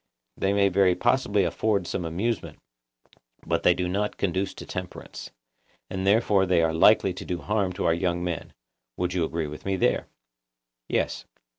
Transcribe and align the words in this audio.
They 0.35 0.51
may 0.51 0.67
very 0.69 0.95
possibly 0.95 1.43
afford 1.43 1.85
some 1.85 2.05
amusement, 2.05 2.57
but 3.45 3.61
they 3.61 3.75
do 3.75 3.87
not 3.87 4.17
conduce 4.17 4.55
to 4.55 4.65
temperance. 4.65 5.29
And 5.91 6.07
therefore 6.07 6.47
they 6.47 6.63
are 6.63 6.73
likely 6.73 7.13
to 7.13 7.23
do 7.23 7.37
harm 7.37 7.71
to 7.73 7.85
our 7.85 7.93
young 7.93 8.23
men—you 8.23 8.51
would 8.97 9.15
agree 9.15 9.45
with 9.45 9.63
me 9.63 9.75
there? 9.75 10.07
Yes. 10.89 11.25